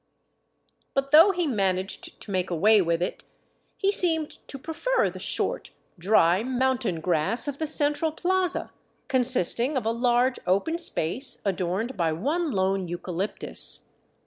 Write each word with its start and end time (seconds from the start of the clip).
But, 0.95 1.11
though 1.11 1.29
he 1.29 1.45
man 1.45 1.77
aged 1.77 2.19
to 2.21 2.31
make 2.31 2.49
away 2.49 2.81
with 2.81 3.03
it, 3.03 3.23
he 3.77 3.91
seemed 3.91 4.31
to 4.47 4.57
prefer 4.57 5.11
the 5.11 5.19
short, 5.19 5.69
dry 5.99 6.41
mountain 6.41 7.01
grass 7.01 7.47
of 7.47 7.59
the 7.59 7.67
central 7.67 8.11
plaza, 8.11 8.71
consisting 9.07 9.77
of 9.77 9.85
a 9.85 9.91
large, 9.91 10.39
open 10.47 10.79
space 10.79 11.39
adorned 11.45 11.97
by 11.97 12.13
one 12.13 12.49
lone 12.49 12.87
eucalyptus. 12.87 13.91